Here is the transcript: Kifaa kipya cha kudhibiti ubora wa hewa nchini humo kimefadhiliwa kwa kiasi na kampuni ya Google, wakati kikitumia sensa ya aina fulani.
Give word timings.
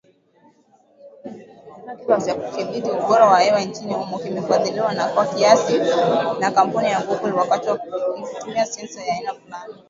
Kifaa 1.97 1.97
kipya 1.97 2.21
cha 2.25 2.35
kudhibiti 2.35 2.89
ubora 2.91 3.25
wa 3.31 3.39
hewa 3.39 3.61
nchini 3.61 3.93
humo 3.93 4.19
kimefadhiliwa 4.19 4.93
kwa 5.15 5.25
kiasi 5.25 5.79
na 6.39 6.51
kampuni 6.51 6.87
ya 6.87 6.99
Google, 7.01 7.31
wakati 7.31 7.69
kikitumia 8.19 8.65
sensa 8.65 9.03
ya 9.05 9.13
aina 9.13 9.33
fulani. 9.33 9.73